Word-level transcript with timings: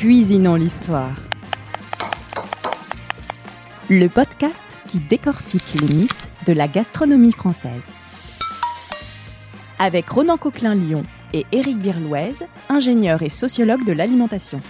Cuisinons 0.00 0.54
l'histoire. 0.54 1.14
Le 3.90 4.06
podcast 4.08 4.78
qui 4.86 4.98
décortique 4.98 5.74
les 5.78 5.94
mythes 5.94 6.32
de 6.46 6.54
la 6.54 6.68
gastronomie 6.68 7.32
française. 7.32 7.82
Avec 9.78 10.08
Ronan 10.08 10.38
Coquelin-Lyon 10.38 11.04
et 11.34 11.44
Éric 11.52 11.80
Birlouez, 11.80 12.32
ingénieur 12.70 13.20
et 13.20 13.28
sociologue 13.28 13.84
de 13.84 13.92
l'alimentation. 13.92 14.62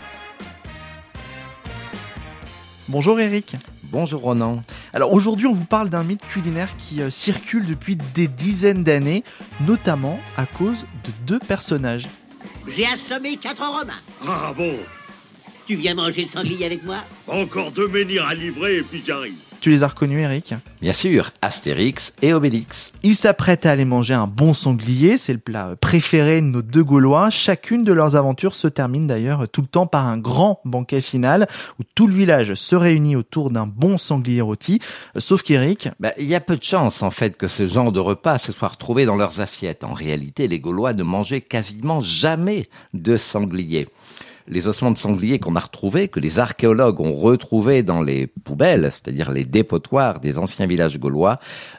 Bonjour 2.89 3.21
Eric. 3.21 3.55
Bonjour 3.85 4.23
Ronan. 4.23 4.63
Alors 4.93 5.13
aujourd'hui 5.13 5.47
on 5.47 5.55
vous 5.55 5.65
parle 5.65 5.91
d'un 5.91 6.03
mythe 6.03 6.27
culinaire 6.27 6.77
qui 6.77 7.03
euh, 7.03 7.09
circule 7.09 7.69
depuis 7.69 7.95
des 7.95 8.27
dizaines 8.27 8.83
d'années, 8.83 9.23
notamment 9.61 10.19
à 10.37 10.47
cause 10.47 10.87
de 11.05 11.13
deux 11.25 11.39
personnages. 11.39 12.09
J'ai 12.67 12.87
assommé 12.87 13.37
quatre 13.37 13.63
Romains. 13.65 13.93
Ah 14.27 14.53
bon 14.57 14.75
Tu 15.67 15.77
viens 15.77 15.95
manger 15.95 16.23
le 16.23 16.29
sanglier 16.29 16.67
avec 16.67 16.85
moi 16.85 16.99
Encore 17.29 17.71
deux 17.71 17.87
menhirs 17.87 18.27
à 18.27 18.35
livrer 18.35 18.79
et 18.79 18.83
puis 18.83 19.03
j'arrive. 19.07 19.35
Tu 19.61 19.71
les 19.71 19.83
as 19.83 19.89
reconnus 19.89 20.23
Eric 20.23 20.55
Bien 20.81 20.95
sûr, 20.95 21.33
Astérix 21.43 22.15
et 22.23 22.33
Obélix. 22.33 22.93
Ils 23.03 23.15
s'apprêtent 23.15 23.67
à 23.67 23.73
aller 23.73 23.85
manger 23.85 24.15
un 24.15 24.27
bon 24.27 24.55
sanglier, 24.55 25.19
c'est 25.19 25.35
le 25.35 25.39
plat 25.39 25.77
préféré 25.79 26.41
de 26.41 26.47
nos 26.47 26.63
deux 26.63 26.83
Gaulois. 26.83 27.29
Chacune 27.29 27.85
de 27.85 27.93
leurs 27.93 28.17
aventures 28.17 28.55
se 28.55 28.69
termine 28.69 29.07
d'ailleurs 29.07 29.47
tout 29.51 29.61
le 29.61 29.67
temps 29.67 29.87
par 29.87 30.07
un 30.07 30.17
grand 30.17 30.61
banquet 30.65 31.03
final 31.03 31.47
où 31.79 31.83
tout 31.95 32.07
le 32.07 32.15
village 32.15 32.55
se 32.55 32.75
réunit 32.75 33.17
autour 33.17 33.51
d'un 33.51 33.67
bon 33.67 33.99
sanglier 33.99 34.41
rôti. 34.41 34.81
Sauf 35.19 35.43
qu'Eric, 35.43 35.89
Bah, 36.01 36.15
Il 36.19 36.27
y 36.27 36.35
a 36.35 36.41
peu 36.41 36.57
de 36.57 36.63
chances 36.63 37.03
en 37.03 37.11
fait 37.11 37.37
que 37.37 37.47
ce 37.47 37.69
genre 37.69 37.93
de 37.93 38.01
repas 38.01 38.39
se 38.39 38.53
soit 38.53 38.69
retrouvé 38.69 39.05
dans 39.05 39.17
leurs 39.17 39.41
assiettes. 39.41 39.85
En 39.85 39.93
réalité, 39.93 40.49
les 40.49 40.59
Gaulois 40.59 40.95
ne 40.95 41.03
mangeaient 41.03 41.43
quasiment 41.43 42.01
jamais 42.01 42.71
de 42.95 43.19
sanglier. 43.19 43.89
Les 44.51 44.67
ossements 44.67 44.91
de 44.91 44.99
sanglier 44.99 45.39
qu'on 45.39 45.57
a 45.57 45.61
retrouvés, 45.61 46.09
que 46.09 46.21
les 46.21 46.41
archéologues 46.41 47.01
ont 47.01 47.15
retrouvés 47.15 47.83
dans 47.83 48.03
les 48.03 48.27
poubelles, 48.27 48.91
c'est-à-dire 48.91 49.31
les 49.31 49.45
dépotoirs 49.45 50.21
des 50.21 50.39
anciens 50.39 50.67
villages 50.67 50.99
gaulois, 50.99 51.39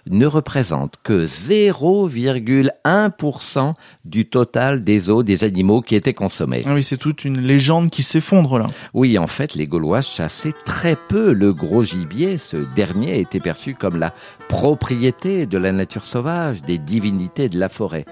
ne 0.09 0.25
représentent 0.25 0.95
que 1.03 1.25
0,1% 1.25 3.73
du 4.05 4.25
total 4.25 4.83
des 4.83 5.09
os 5.09 5.25
des 5.25 5.43
animaux 5.43 5.81
qui 5.81 5.95
étaient 5.95 6.13
consommés. 6.13 6.63
ah 6.65 6.73
oui 6.73 6.83
c'est 6.83 6.97
toute 6.97 7.25
une 7.25 7.41
légende 7.41 7.89
qui 7.89 8.03
s'effondre 8.03 8.57
là. 8.57 8.67
Oui, 8.93 9.17
en 9.17 9.27
fait, 9.27 9.55
les 9.55 9.67
Gaulois 9.67 10.01
chassaient 10.01 10.53
très 10.65 10.95
peu 10.95 11.33
le 11.33 11.53
gros 11.53 11.83
gibier. 11.83 12.37
Ce 12.37 12.57
dernier 12.57 13.19
était 13.19 13.39
perçu 13.39 13.73
comme 13.73 13.97
la 13.97 14.13
propriété 14.47 15.45
de 15.45 15.57
la 15.57 15.71
nature 15.71 16.05
sauvage, 16.05 16.61
des 16.61 16.77
divinités 16.77 17.49
de 17.49 17.59
la 17.59 17.69
forêt. 17.69 18.05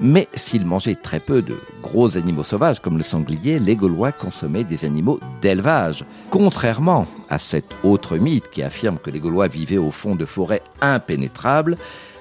Mais 0.00 0.28
s'ils 0.34 0.66
mangeaient 0.66 0.96
très 0.96 1.20
peu 1.20 1.40
de 1.40 1.56
gros 1.80 2.16
animaux 2.16 2.42
sauvages 2.42 2.80
comme 2.80 2.98
le 2.98 3.04
sanglier, 3.04 3.58
les 3.58 3.76
Gaulois 3.76 4.12
consommaient 4.12 4.64
des 4.64 4.84
animaux 4.84 5.20
d'élevage. 5.40 6.04
Contrairement 6.30 7.06
à 7.28 7.38
cet 7.38 7.76
autre 7.84 8.16
mythe 8.16 8.50
qui 8.50 8.62
affirme 8.62 8.98
que 8.98 9.10
les 9.10 9.20
Gaulois 9.20 9.48
vivaient 9.48 9.78
au 9.78 9.90
fond 9.90 10.16
de 10.16 10.24
forêts 10.24 10.62
impénétrables, 10.80 11.76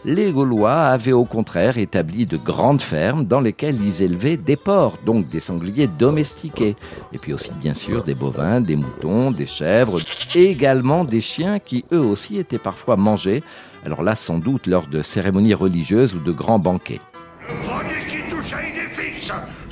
les 0.05 0.31
Gaulois 0.31 0.81
avaient 0.81 1.13
au 1.13 1.23
contraire 1.23 1.77
établi 1.77 2.25
de 2.25 2.37
grandes 2.37 2.81
fermes 2.81 3.25
dans 3.25 3.39
lesquelles 3.39 3.81
ils 3.81 4.01
élevaient 4.01 4.37
des 4.37 4.57
porcs, 4.57 4.99
donc 5.05 5.29
des 5.29 5.39
sangliers 5.39 5.87
domestiqués, 5.87 6.75
et 7.13 7.17
puis 7.17 7.33
aussi 7.33 7.53
bien 7.53 7.73
sûr 7.73 8.03
des 8.03 8.13
bovins, 8.13 8.59
des 8.59 8.75
moutons, 8.75 9.31
des 9.31 9.45
chèvres, 9.45 10.01
également 10.35 11.05
des 11.05 11.21
chiens 11.21 11.59
qui 11.59 11.85
eux 11.93 12.01
aussi 12.01 12.37
étaient 12.37 12.57
parfois 12.57 12.97
mangés, 12.97 13.43
alors 13.85 14.03
là 14.03 14.15
sans 14.15 14.39
doute 14.39 14.67
lors 14.67 14.87
de 14.87 15.01
cérémonies 15.01 15.53
religieuses 15.53 16.15
ou 16.15 16.19
de 16.19 16.31
grands 16.31 16.59
banquets. 16.59 16.99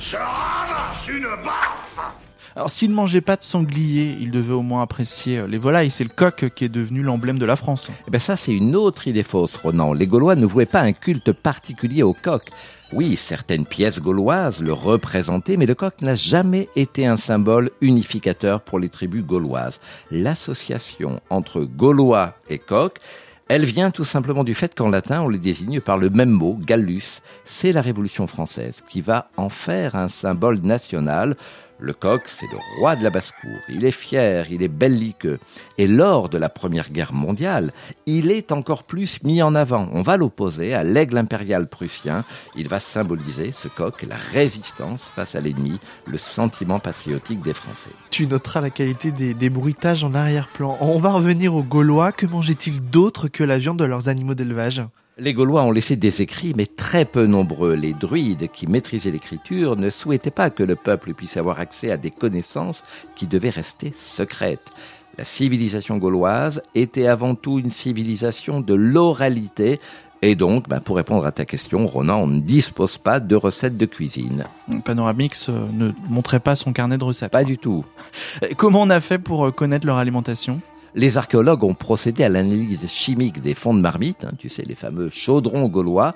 Se 0.02 0.16
ramasse 0.16 1.06
une 1.06 1.28
baffe 1.44 2.00
Alors 2.56 2.70
s'ils 2.70 2.90
ne 2.90 2.94
mangeaient 2.96 3.20
pas 3.20 3.36
de 3.36 3.44
sanglier, 3.44 4.16
ils 4.20 4.32
devaient 4.32 4.52
au 4.52 4.62
moins 4.62 4.82
apprécier 4.82 5.38
euh, 5.38 5.46
les 5.46 5.58
volailles. 5.58 5.90
C'est 5.90 6.02
le 6.02 6.10
coq 6.10 6.50
qui 6.56 6.64
est 6.64 6.68
devenu 6.68 7.02
l'emblème 7.02 7.38
de 7.38 7.46
la 7.46 7.54
France. 7.54 7.88
Eh 8.08 8.10
ben 8.10 8.18
ça, 8.18 8.34
c'est 8.34 8.52
une 8.52 8.74
autre 8.74 9.06
idée 9.06 9.22
fausse, 9.22 9.54
Ronan. 9.54 9.92
Les 9.92 10.08
Gaulois 10.08 10.34
ne 10.34 10.44
vouaient 10.44 10.66
pas 10.66 10.80
un 10.80 10.92
culte 10.92 11.30
particulier 11.30 12.02
au 12.02 12.14
coq. 12.14 12.42
Oui, 12.92 13.16
certaines 13.16 13.64
pièces 13.64 14.00
gauloises 14.00 14.60
le 14.60 14.72
représentaient, 14.72 15.56
mais 15.56 15.66
le 15.66 15.76
coq 15.76 15.94
n'a 16.02 16.16
jamais 16.16 16.68
été 16.74 17.06
un 17.06 17.16
symbole 17.16 17.70
unificateur 17.80 18.60
pour 18.60 18.80
les 18.80 18.88
tribus 18.88 19.24
gauloises. 19.24 19.80
L'association 20.10 21.20
entre 21.30 21.60
Gaulois 21.60 22.34
et 22.50 22.58
coq, 22.58 22.98
elle 23.54 23.66
vient 23.66 23.90
tout 23.90 24.06
simplement 24.06 24.44
du 24.44 24.54
fait 24.54 24.74
qu'en 24.74 24.88
latin, 24.88 25.20
on 25.20 25.28
les 25.28 25.38
désigne 25.38 25.82
par 25.82 25.98
le 25.98 26.08
même 26.08 26.30
mot, 26.30 26.58
gallus. 26.58 27.20
C'est 27.44 27.70
la 27.70 27.82
Révolution 27.82 28.26
française 28.26 28.82
qui 28.88 29.02
va 29.02 29.28
en 29.36 29.50
faire 29.50 29.94
un 29.94 30.08
symbole 30.08 30.60
national. 30.60 31.36
Le 31.78 31.92
coq, 31.92 32.22
c'est 32.26 32.46
le 32.50 32.58
roi 32.78 32.94
de 32.94 33.02
la 33.02 33.10
basse-cour. 33.10 33.58
Il 33.68 33.84
est 33.84 33.90
fier, 33.90 34.46
il 34.50 34.62
est 34.62 34.68
belliqueux. 34.68 35.40
Et 35.78 35.86
lors 35.86 36.28
de 36.28 36.38
la 36.38 36.48
Première 36.48 36.90
Guerre 36.90 37.12
mondiale, 37.12 37.72
il 38.06 38.30
est 38.30 38.52
encore 38.52 38.84
plus 38.84 39.22
mis 39.24 39.42
en 39.42 39.54
avant. 39.54 39.88
On 39.92 40.02
va 40.02 40.16
l'opposer 40.16 40.74
à 40.74 40.84
l'aigle 40.84 41.18
impérial 41.18 41.68
prussien. 41.68 42.24
Il 42.56 42.68
va 42.68 42.78
symboliser, 42.78 43.50
ce 43.50 43.68
coq, 43.68 44.02
la 44.08 44.16
résistance 44.16 45.10
face 45.16 45.34
à 45.34 45.40
l'ennemi, 45.40 45.80
le 46.06 46.18
sentiment 46.18 46.78
patriotique 46.78 47.42
des 47.42 47.54
Français. 47.54 47.90
Tu 48.10 48.26
noteras 48.26 48.60
la 48.60 48.70
qualité 48.70 49.10
des, 49.10 49.50
bruitages 49.50 50.04
en 50.04 50.14
arrière-plan. 50.14 50.76
On 50.80 50.98
va 50.98 51.12
revenir 51.12 51.54
aux 51.54 51.64
Gaulois. 51.64 52.12
Que 52.12 52.26
mangeaient-ils 52.26 52.80
d'autre 52.80 53.28
que 53.28 53.42
la 53.42 53.58
viande 53.58 53.78
de 53.78 53.84
leurs 53.84 54.08
animaux 54.08 54.34
d'élevage? 54.34 54.82
Les 55.18 55.34
Gaulois 55.34 55.62
ont 55.64 55.72
laissé 55.72 55.94
des 55.94 56.22
écrits, 56.22 56.54
mais 56.56 56.64
très 56.64 57.04
peu 57.04 57.26
nombreux. 57.26 57.74
Les 57.74 57.92
druides 57.92 58.48
qui 58.50 58.66
maîtrisaient 58.66 59.10
l'écriture 59.10 59.76
ne 59.76 59.90
souhaitaient 59.90 60.30
pas 60.30 60.48
que 60.48 60.62
le 60.62 60.74
peuple 60.74 61.12
puisse 61.12 61.36
avoir 61.36 61.60
accès 61.60 61.90
à 61.90 61.98
des 61.98 62.10
connaissances 62.10 62.82
qui 63.14 63.26
devaient 63.26 63.50
rester 63.50 63.92
secrètes. 63.94 64.72
La 65.18 65.26
civilisation 65.26 65.98
gauloise 65.98 66.62
était 66.74 67.08
avant 67.08 67.34
tout 67.34 67.58
une 67.58 67.70
civilisation 67.70 68.62
de 68.62 68.72
l'oralité. 68.72 69.80
Et 70.22 70.34
donc, 70.34 70.66
ben, 70.66 70.80
pour 70.80 70.96
répondre 70.96 71.26
à 71.26 71.32
ta 71.32 71.44
question, 71.44 71.86
Ronan, 71.86 72.22
on 72.22 72.26
ne 72.26 72.40
dispose 72.40 72.96
pas 72.96 73.20
de 73.20 73.36
recettes 73.36 73.76
de 73.76 73.84
cuisine. 73.84 74.44
Panoramix 74.82 75.50
euh, 75.50 75.66
ne 75.74 75.90
montrait 76.08 76.40
pas 76.40 76.56
son 76.56 76.72
carnet 76.72 76.96
de 76.96 77.04
recettes. 77.04 77.32
Pas 77.32 77.44
du 77.44 77.58
tout. 77.58 77.84
Comment 78.56 78.80
on 78.80 78.88
a 78.88 79.00
fait 79.00 79.18
pour 79.18 79.44
euh, 79.44 79.50
connaître 79.50 79.84
leur 79.84 79.98
alimentation? 79.98 80.62
Les 80.94 81.16
archéologues 81.16 81.64
ont 81.64 81.74
procédé 81.74 82.22
à 82.22 82.28
l'analyse 82.28 82.86
chimique 82.88 83.40
des 83.40 83.54
fonds 83.54 83.74
de 83.74 83.80
marmite, 83.80 84.24
hein, 84.24 84.32
tu 84.38 84.48
sais, 84.48 84.62
les 84.62 84.74
fameux 84.74 85.08
chaudrons 85.10 85.68
gaulois, 85.68 86.14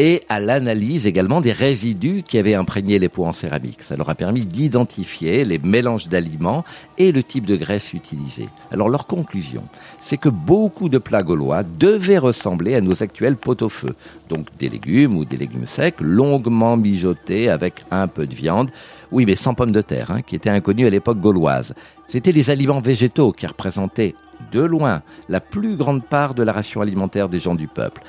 et 0.00 0.22
à 0.30 0.40
l'analyse 0.40 1.06
également 1.06 1.42
des 1.42 1.52
résidus 1.52 2.22
qui 2.26 2.38
avaient 2.38 2.54
imprégné 2.54 2.98
les 2.98 3.10
pots 3.10 3.26
en 3.26 3.34
céramique. 3.34 3.82
Ça 3.82 3.96
leur 3.96 4.08
a 4.08 4.14
permis 4.14 4.46
d'identifier 4.46 5.44
les 5.44 5.58
mélanges 5.58 6.08
d'aliments 6.08 6.64
et 6.96 7.12
le 7.12 7.22
type 7.22 7.44
de 7.44 7.54
graisse 7.54 7.92
utilisée. 7.92 8.48
Alors 8.70 8.88
leur 8.88 9.06
conclusion, 9.06 9.62
c'est 10.00 10.16
que 10.16 10.30
beaucoup 10.30 10.88
de 10.88 10.96
plats 10.96 11.22
gaulois 11.22 11.64
devaient 11.64 12.16
ressembler 12.16 12.74
à 12.76 12.80
nos 12.80 13.02
actuels 13.02 13.36
pot-au-feu. 13.36 13.94
Donc 14.30 14.46
des 14.58 14.70
légumes 14.70 15.18
ou 15.18 15.26
des 15.26 15.36
légumes 15.36 15.66
secs 15.66 16.00
longuement 16.00 16.78
mijotés 16.78 17.50
avec 17.50 17.74
un 17.90 18.08
peu 18.08 18.26
de 18.26 18.34
viande. 18.34 18.70
Oui, 19.12 19.26
mais 19.26 19.36
sans 19.36 19.52
pommes 19.52 19.70
de 19.70 19.82
terre, 19.82 20.12
hein, 20.12 20.22
qui 20.22 20.34
étaient 20.34 20.48
inconnus 20.48 20.86
à 20.86 20.90
l'époque 20.90 21.20
gauloise. 21.20 21.74
C'était 22.08 22.32
les 22.32 22.48
aliments 22.48 22.80
végétaux 22.80 23.32
qui 23.32 23.46
représentaient 23.46 24.14
de 24.50 24.62
loin 24.62 25.02
la 25.28 25.40
plus 25.40 25.76
grande 25.76 26.02
part 26.02 26.32
de 26.32 26.42
la 26.42 26.52
ration 26.52 26.80
alimentaire 26.80 27.28
des 27.28 27.38
gens 27.38 27.54
du 27.54 27.68
peuple. 27.68 28.00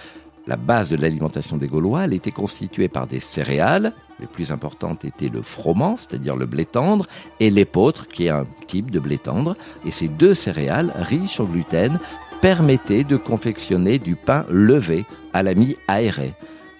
La 0.47 0.55
base 0.55 0.89
de 0.89 0.95
l'alimentation 0.95 1.57
des 1.57 1.67
Gaulois, 1.67 2.07
était 2.07 2.31
constituée 2.31 2.87
par 2.87 3.07
des 3.07 3.19
céréales. 3.19 3.93
Les 4.19 4.27
plus 4.27 4.51
importantes 4.51 5.05
étaient 5.05 5.29
le 5.29 5.41
froment, 5.41 5.97
c'est-à-dire 5.97 6.35
le 6.35 6.45
blé 6.45 6.65
tendre, 6.65 7.07
et 7.39 7.49
l'épeautre, 7.49 8.07
qui 8.07 8.25
est 8.25 8.29
un 8.29 8.45
type 8.67 8.91
de 8.91 8.99
blé 8.99 9.17
tendre. 9.17 9.55
Et 9.85 9.91
ces 9.91 10.07
deux 10.07 10.33
céréales, 10.33 10.93
riches 10.95 11.39
en 11.39 11.45
gluten, 11.45 11.99
permettaient 12.41 13.03
de 13.03 13.17
confectionner 13.17 13.99
du 13.99 14.15
pain 14.15 14.45
levé 14.49 15.05
à 15.33 15.43
la 15.43 15.53
mie 15.53 15.77
aérée. 15.87 16.33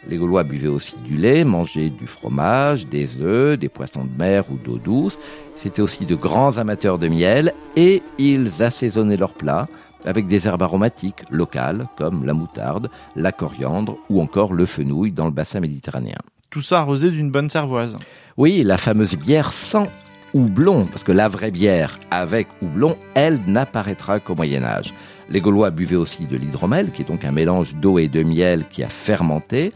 Les 0.08 0.18
Gaulois 0.18 0.44
buvaient 0.44 0.68
aussi 0.68 0.96
du 1.06 1.16
lait, 1.16 1.44
mangeaient 1.44 1.90
du 1.90 2.08
fromage, 2.08 2.88
des 2.88 3.22
œufs, 3.22 3.58
des 3.58 3.70
poissons 3.70 4.06
de 4.06 4.18
mer 4.18 4.46
ou 4.52 4.58
d'eau 4.58 4.78
douce. 4.78 5.20
C'étaient 5.56 5.82
aussi 5.82 6.06
de 6.06 6.16
grands 6.16 6.58
amateurs 6.58 6.98
de 6.98 7.08
miel 7.08 7.54
et 7.76 8.02
ils 8.18 8.64
assaisonnaient 8.64 9.18
leurs 9.18 9.34
plats 9.34 9.68
avec 10.06 10.28
des 10.28 10.48
herbes 10.48 10.64
aromatiques 10.64 11.24
locales 11.30 11.88
comme 11.98 12.26
la 12.26 12.34
moutarde, 12.34 12.90
la 13.16 13.32
coriandre 13.32 13.98
ou 14.10 14.22
encore 14.22 14.54
le 14.54 14.66
fenouil 14.66 15.12
dans 15.12 15.26
le 15.26 15.32
bassin 15.32 15.60
méditerranéen. 15.60 16.18
Tout 16.50 16.62
ça 16.62 16.80
arrosé 16.80 17.12
d'une 17.12 17.32
bonne 17.32 17.50
cervoise. 17.50 17.96
Oui, 18.38 18.64
la 18.64 18.78
fameuse 18.78 19.16
bière 19.16 19.54
sans 19.54 19.88
houblon, 20.34 20.86
parce 20.86 21.04
que 21.04 21.12
la 21.12 21.30
vraie 21.30 21.52
bière 21.52 21.98
avec 22.10 22.48
houblon, 22.62 22.98
elle 23.14 23.40
n'apparaîtra 23.48 24.20
qu'au 24.20 24.36
Moyen 24.36 24.64
Âge. 24.64 24.94
Les 25.32 25.40
Gaulois 25.40 25.72
buvaient 25.72 25.96
aussi 25.96 26.26
de 26.26 26.36
l'hydromel, 26.36 26.92
qui 26.92 27.04
est 27.04 27.06
donc 27.06 27.24
un 27.24 27.32
mélange 27.32 27.76
d'eau 27.76 28.00
et 28.00 28.10
de 28.10 28.22
miel 28.22 28.66
qui 28.70 28.84
a 28.84 28.90
fermenté. 28.90 29.72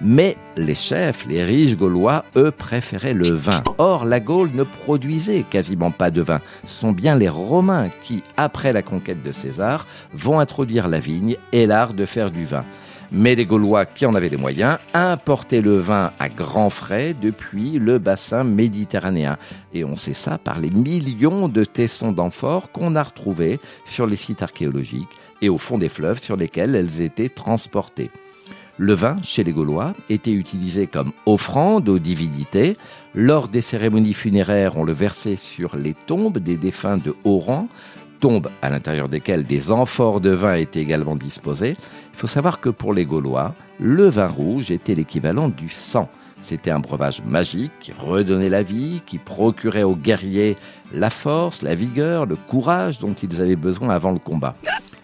Mais 0.00 0.36
les 0.56 0.74
chefs, 0.74 1.24
les 1.26 1.44
riches 1.44 1.76
gaulois, 1.76 2.24
eux, 2.34 2.50
préféraient 2.50 3.14
le 3.14 3.30
vin. 3.30 3.62
Or, 3.78 4.04
la 4.04 4.18
Gaule 4.18 4.50
ne 4.52 4.64
produisait 4.64 5.44
quasiment 5.48 5.92
pas 5.92 6.10
de 6.10 6.22
vin. 6.22 6.40
Ce 6.64 6.80
sont 6.80 6.90
bien 6.90 7.16
les 7.16 7.28
Romains 7.28 7.88
qui, 8.02 8.24
après 8.36 8.72
la 8.72 8.82
conquête 8.82 9.22
de 9.22 9.30
César, 9.30 9.86
vont 10.12 10.40
introduire 10.40 10.88
la 10.88 10.98
vigne 10.98 11.36
et 11.52 11.66
l'art 11.66 11.94
de 11.94 12.04
faire 12.04 12.32
du 12.32 12.44
vin. 12.44 12.64
Mais 13.12 13.34
les 13.34 13.46
Gaulois 13.46 13.86
qui 13.86 14.06
en 14.06 14.14
avaient 14.14 14.28
les 14.28 14.36
moyens 14.36 14.78
importaient 14.94 15.60
le 15.60 15.78
vin 15.78 16.12
à 16.18 16.28
grands 16.28 16.70
frais 16.70 17.14
depuis 17.20 17.78
le 17.78 17.98
bassin 17.98 18.44
méditerranéen. 18.44 19.38
Et 19.72 19.84
on 19.84 19.96
sait 19.96 20.14
ça 20.14 20.38
par 20.38 20.58
les 20.58 20.70
millions 20.70 21.48
de 21.48 21.64
tessons 21.64 22.12
d'amphores 22.12 22.70
qu'on 22.72 22.96
a 22.96 23.02
retrouvés 23.02 23.60
sur 23.84 24.06
les 24.06 24.16
sites 24.16 24.42
archéologiques 24.42 25.08
et 25.42 25.48
au 25.48 25.58
fond 25.58 25.78
des 25.78 25.88
fleuves 25.88 26.22
sur 26.22 26.36
lesquels 26.36 26.74
elles 26.74 27.00
étaient 27.00 27.28
transportées. 27.28 28.10
Le 28.78 28.92
vin, 28.92 29.16
chez 29.22 29.42
les 29.42 29.52
Gaulois, 29.52 29.94
était 30.10 30.32
utilisé 30.32 30.86
comme 30.86 31.12
offrande 31.24 31.88
aux 31.88 31.98
divinités. 31.98 32.76
Lors 33.14 33.48
des 33.48 33.62
cérémonies 33.62 34.12
funéraires, 34.12 34.76
on 34.76 34.84
le 34.84 34.92
versait 34.92 35.36
sur 35.36 35.76
les 35.76 35.94
tombes 35.94 36.38
des 36.38 36.58
défunts 36.58 36.98
de 36.98 37.14
haut 37.24 37.38
rang, 37.38 37.68
tombes 38.20 38.50
à 38.62 38.70
l'intérieur 38.70 39.08
desquelles 39.08 39.44
des 39.44 39.70
amphores 39.70 40.20
de 40.20 40.30
vin 40.30 40.54
étaient 40.54 40.80
également 40.80 41.16
disposés. 41.16 41.76
Il 42.12 42.18
faut 42.18 42.26
savoir 42.26 42.60
que 42.60 42.68
pour 42.68 42.92
les 42.92 43.04
Gaulois, 43.04 43.54
le 43.78 44.08
vin 44.08 44.28
rouge 44.28 44.70
était 44.70 44.94
l'équivalent 44.94 45.48
du 45.48 45.68
sang. 45.68 46.08
C'était 46.42 46.70
un 46.70 46.80
breuvage 46.80 47.22
magique 47.24 47.72
qui 47.80 47.92
redonnait 47.92 48.48
la 48.48 48.62
vie, 48.62 49.02
qui 49.06 49.18
procurait 49.18 49.82
aux 49.82 49.96
guerriers 49.96 50.56
la 50.92 51.10
force, 51.10 51.62
la 51.62 51.74
vigueur, 51.74 52.26
le 52.26 52.36
courage 52.36 52.98
dont 52.98 53.14
ils 53.14 53.40
avaient 53.40 53.56
besoin 53.56 53.90
avant 53.90 54.12
le 54.12 54.18
combat. 54.18 54.54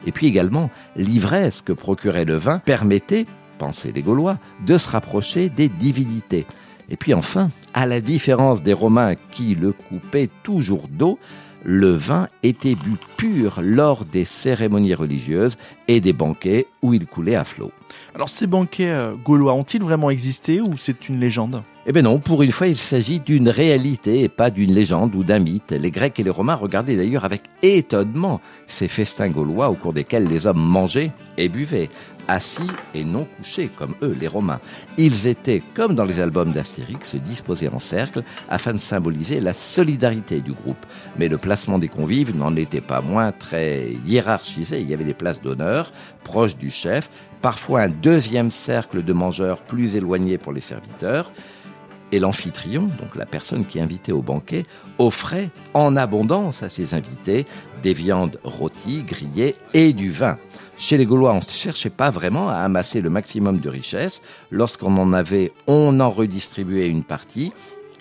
Et 0.07 0.13
puis 0.13 0.27
également, 0.27 0.71
l'ivresse 0.97 1.63
que 1.63 1.73
procurait 1.73 2.25
le 2.25 2.37
vin 2.37 2.59
permettait, 2.59 3.27
pensaient 3.59 3.93
les 3.93 4.03
Gaulois, 4.03 4.39
de 4.67 4.79
se 4.79 4.89
rapprocher 4.89 5.49
des 5.49 5.69
divinités. 5.69 6.47
Et 6.91 6.97
puis 6.97 7.15
enfin, 7.15 7.51
à 7.75 7.87
la 7.87 8.01
différence 8.01 8.63
des 8.63 8.73
Romains 8.73 9.15
qui 9.31 9.55
le 9.55 9.73
coupaient 9.73 10.31
toujours 10.43 10.89
d'eau, 10.89 11.19
le 11.65 11.93
vin 11.93 12.29
était 12.43 12.75
bu 12.75 12.97
pur 13.17 13.61
lors 13.63 14.05
des 14.05 14.25
cérémonies 14.25 14.95
religieuses 14.95 15.57
et 15.89 16.01
des 16.01 16.13
banquets 16.13 16.67
où 16.83 16.95
il 16.95 17.07
coulait 17.07 17.37
à 17.37 17.45
flot. 17.45 17.73
Alors 18.15 18.31
ces 18.31 18.47
banquets 18.47 18.91
euh, 18.91 19.15
gaulois 19.15 19.55
ont-ils 19.55 19.83
vraiment 19.83 20.11
existé 20.11 20.61
ou 20.61 20.77
c'est 20.77 21.09
une 21.09 21.21
légende? 21.21 21.63
Eh 21.85 21.91
bien 21.91 22.03
non, 22.03 22.21
pour 22.21 22.45
une 22.45 22.53
fois 22.53 22.69
il 22.69 22.79
s'agit 22.79 23.19
d'une 23.19 23.49
réalité 23.49 24.23
et 24.23 24.29
pas 24.29 24.51
d'une 24.51 24.73
légende 24.73 25.17
ou 25.17 25.25
d'un 25.25 25.41
mythe. 25.41 25.73
Les 25.73 25.91
Grecs 25.91 26.21
et 26.21 26.23
les 26.23 26.31
Romains 26.31 26.55
regardaient 26.55 26.95
d'ailleurs 26.95 27.25
avec 27.25 27.43
étonnement 27.61 28.41
ces 28.69 28.87
festins 28.87 29.31
gaulois 29.31 29.69
au 29.69 29.75
cours 29.75 29.93
desquels 29.93 30.29
les 30.29 30.47
hommes 30.47 30.63
mangeaient 30.63 31.11
et 31.39 31.49
buvaient 31.49 31.91
assis 32.29 32.71
et 32.95 33.03
non 33.03 33.27
couchés, 33.37 33.69
comme 33.77 33.97
eux, 34.01 34.17
les 34.19 34.29
Romains. 34.29 34.61
Ils 34.97 35.27
étaient, 35.27 35.61
comme 35.75 35.97
dans 35.97 36.05
les 36.05 36.21
albums 36.21 36.53
d'Astérix, 36.53 37.17
disposés 37.17 37.69
en 37.69 37.81
cercle 37.81 38.23
afin 38.49 38.75
de 38.75 38.79
symboliser 38.79 39.41
la 39.41 39.53
solidarité 39.53 40.41
du 40.41 40.53
groupe. 40.53 40.87
Mais 41.19 41.27
le 41.27 41.37
placement 41.37 41.81
des 41.81 41.89
convives 41.89 42.37
n'en 42.37 42.55
était 42.55 42.81
pas 42.81 43.01
moins 43.01 43.33
très 43.33 43.89
hiérarchisé. 44.07 44.81
Il 44.81 44.89
y 44.89 44.95
avait 44.95 45.03
des 45.03 45.15
places 45.15 45.43
d'honneur 45.43 45.91
proches 46.23 46.57
du 46.57 46.71
chef, 46.71 47.11
parfois 47.41 47.83
un 47.83 47.89
deuxième 47.89 48.53
cercle 48.53 49.03
de 49.03 49.13
mangeurs 49.13 49.61
plus 49.63 49.97
éloigné 49.97 50.39
pour 50.39 50.53
les 50.53 50.61
serviteurs. 50.61 51.33
Et 52.13 52.19
l'amphitryon, 52.19 52.91
donc 53.01 53.17
la 53.17 53.27
personne 53.27 53.65
qui 53.65 53.81
invitait 53.81 54.13
au 54.13 54.23
banquet, 54.23 54.67
offrait 54.99 55.49
en 55.73 55.97
abondance 55.97 56.63
à 56.63 56.69
ses 56.69 56.95
invités 56.95 57.47
des 57.83 57.95
viandes 57.95 58.39
rôties, 58.45 59.03
grillées 59.03 59.57
et 59.73 59.93
du 59.93 60.11
vin. 60.11 60.39
Chez 60.77 60.99
les 60.99 61.07
Gaulois, 61.07 61.33
on 61.33 61.37
ne 61.37 61.41
cherchait 61.41 61.91
pas 61.91 62.11
vraiment 62.11 62.49
à 62.49 62.57
amasser 62.57 63.01
le 63.01 63.11
maximum 63.11 63.61
de 63.61 63.69
richesses. 63.69 64.21
Lorsqu'on 64.51 64.97
en 64.99 65.13
avait, 65.13 65.53
on 65.67 66.01
en 66.01 66.11
redistribuait 66.11 66.89
une 66.89 67.05
partie. 67.05 67.53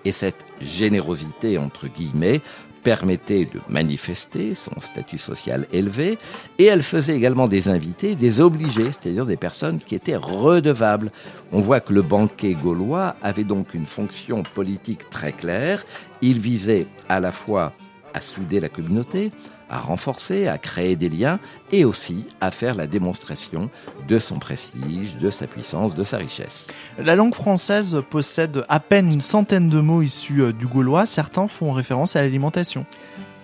Et 0.03 0.11
cette 0.11 0.43
générosité, 0.59 1.57
entre 1.57 1.87
guillemets, 1.87 2.41
permettait 2.83 3.45
de 3.45 3.59
manifester 3.69 4.55
son 4.55 4.79
statut 4.81 5.17
social 5.17 5.67
élevé 5.71 6.17
et 6.57 6.65
elle 6.65 6.83
faisait 6.83 7.15
également 7.15 7.47
des 7.47 7.67
invités, 7.67 8.15
des 8.15 8.41
obligés, 8.41 8.91
c'est-à-dire 8.91 9.25
des 9.25 9.37
personnes 9.37 9.79
qui 9.79 9.95
étaient 9.95 10.15
redevables. 10.15 11.11
On 11.51 11.59
voit 11.59 11.79
que 11.79 11.93
le 11.93 12.01
banquet 12.01 12.53
gaulois 12.53 13.15
avait 13.21 13.43
donc 13.43 13.73
une 13.73 13.85
fonction 13.85 14.43
politique 14.43 15.09
très 15.09 15.31
claire. 15.31 15.85
Il 16.21 16.39
visait 16.39 16.87
à 17.09 17.19
la 17.19 17.31
fois 17.31 17.73
à 18.13 18.21
souder 18.21 18.59
la 18.59 18.69
communauté, 18.69 19.31
à 19.71 19.79
renforcer, 19.79 20.47
à 20.47 20.57
créer 20.57 20.95
des 20.95 21.09
liens 21.09 21.39
et 21.71 21.85
aussi 21.85 22.27
à 22.41 22.51
faire 22.51 22.75
la 22.75 22.85
démonstration 22.85 23.69
de 24.07 24.19
son 24.19 24.37
prestige, 24.37 25.17
de 25.17 25.31
sa 25.31 25.47
puissance, 25.47 25.95
de 25.95 26.03
sa 26.03 26.17
richesse. 26.17 26.67
La 26.99 27.15
langue 27.15 27.33
française 27.33 28.03
possède 28.09 28.65
à 28.69 28.79
peine 28.79 29.11
une 29.11 29.21
centaine 29.21 29.69
de 29.69 29.79
mots 29.79 30.01
issus 30.01 30.41
euh, 30.41 30.53
du 30.53 30.67
gaulois. 30.67 31.05
Certains 31.05 31.47
font 31.47 31.71
référence 31.71 32.15
à 32.15 32.21
l'alimentation. 32.21 32.83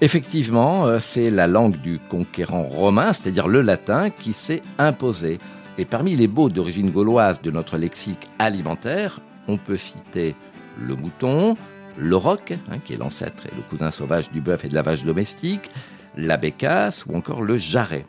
Effectivement, 0.01 0.85
euh, 0.85 0.99
c'est 0.99 1.29
la 1.31 1.47
langue 1.47 1.77
du 1.77 1.97
conquérant 1.97 2.63
romain, 2.63 3.13
c'est-à-dire 3.13 3.47
le 3.47 3.61
latin, 3.61 4.09
qui 4.09 4.33
s'est 4.33 4.61
imposée. 4.77 5.39
Et 5.77 5.85
parmi 5.85 6.15
les 6.15 6.27
mots 6.27 6.49
d'origine 6.49 6.91
gauloise 6.91 7.41
de 7.41 7.51
notre 7.51 7.77
lexique 7.77 8.27
alimentaire, 8.37 9.21
on 9.47 9.57
peut 9.57 9.77
citer 9.77 10.35
le 10.79 10.95
mouton, 10.95 11.55
le 11.97 12.15
roc, 12.15 12.53
hein, 12.69 12.77
qui 12.83 12.93
est 12.93 12.97
l'ancêtre 12.97 13.45
et 13.45 13.55
le 13.55 13.61
cousin 13.63 13.91
sauvage 13.91 14.29
du 14.31 14.41
bœuf 14.41 14.65
et 14.65 14.67
de 14.67 14.75
la 14.75 14.81
vache 14.81 15.03
domestique, 15.03 15.71
la 16.17 16.37
bécasse 16.37 17.05
ou 17.05 17.15
encore 17.15 17.41
le 17.41 17.57
jarret. 17.57 18.05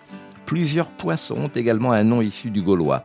Plusieurs 0.47 0.89
poissons 0.89 1.45
ont 1.45 1.49
également 1.49 1.93
un 1.93 2.05
nom 2.05 2.23
issu 2.23 2.51
du 2.51 2.63
gaulois. 2.63 3.05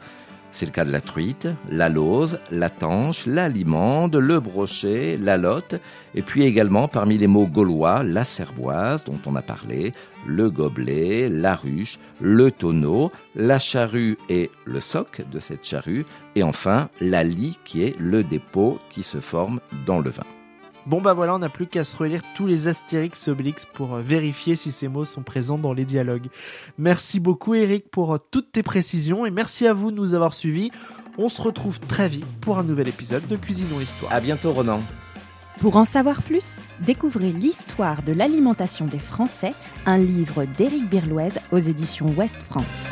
C'est 0.54 0.68
le 0.68 0.72
cas 0.72 0.86
de 0.86 0.92
la 0.92 1.02
truite, 1.02 1.48
la 1.68 1.90
lauze, 1.90 2.40
la 2.52 2.70
tanche, 2.70 3.26
la 3.26 3.50
limande, 3.50 4.16
le 4.16 4.40
brochet, 4.40 5.18
la 5.18 5.36
lotte, 5.36 5.82
et 6.14 6.22
puis 6.22 6.44
également 6.44 6.88
parmi 6.88 7.18
les 7.18 7.26
mots 7.26 7.48
gaulois, 7.48 8.04
la 8.04 8.24
cervoise 8.24 9.04
dont 9.04 9.18
on 9.26 9.36
a 9.36 9.42
parlé, 9.42 9.94
le 10.28 10.52
gobelet, 10.52 11.28
la 11.28 11.56
ruche, 11.56 11.98
le 12.22 12.52
tonneau, 12.52 13.12
la 13.36 13.58
charrue 13.58 14.16
et 14.30 14.52
le 14.66 14.80
soc 14.80 15.24
de 15.32 15.40
cette 15.40 15.66
charrue, 15.66 16.06
et 16.36 16.44
enfin 16.44 16.90
la 17.02 17.24
lie 17.24 17.58
qui 17.66 17.82
est 17.82 17.96
le 18.00 18.24
dépôt 18.24 18.78
qui 18.92 19.02
se 19.02 19.22
forme 19.22 19.60
dans 19.88 20.02
le 20.02 20.12
vin. 20.12 20.24
Bon 20.86 21.02
bah 21.02 21.14
voilà, 21.14 21.36
on 21.36 21.40
n'a 21.40 21.50
plus 21.50 21.68
qu'à 21.68 21.84
se 21.84 21.96
relire 21.96 22.22
tous 22.36 22.46
les 22.46 22.68
Astérix 22.68 23.30
Obélix 23.30 23.66
pour 23.66 23.96
euh, 23.96 24.02
vérifier 24.02 24.58
si 24.58 24.72
ces 24.72 24.90
mots 24.90 25.06
sont 25.06 25.22
présents 25.22 25.58
dans 25.58 25.72
les 25.72 25.86
dialogues. 25.86 26.28
Merci 26.78 27.22
beaucoup 27.22 27.56
Eric 27.56 27.90
pour 27.90 28.14
euh, 28.14 28.18
toutes 28.32 28.52
tes 28.52 28.64
précisions 28.64 29.26
et 29.26 29.32
merci 29.32 29.66
à 29.66 29.74
vous 29.74 29.92
de 29.92 29.96
nous 29.96 30.14
avoir 30.14 30.34
suivis. 30.34 30.72
On 31.18 31.30
se 31.30 31.42
retrouve 31.42 31.80
très 31.80 32.10
vite 32.10 32.26
pour 32.42 32.58
un 32.58 32.64
nouvel 32.64 32.90
épisode 32.90 33.26
de 33.28 33.36
Cuisinons 33.38 33.80
Histoire. 33.80 34.12
À 34.12 34.20
bientôt 34.20 34.52
Ronan. 34.52 34.82
Pour 35.60 35.78
en 35.78 35.86
savoir 35.86 36.22
plus, 36.22 36.58
découvrez 36.82 37.32
l'histoire 37.32 38.02
de 38.02 38.12
l'alimentation 38.12 38.86
des 38.86 39.00
Français, 39.00 39.54
un 39.86 39.98
livre 39.98 40.44
d'Éric 40.46 40.90
Birloise 40.90 41.40
aux 41.52 41.60
éditions 41.60 42.08
Ouest 42.18 42.42
France. 42.44 42.88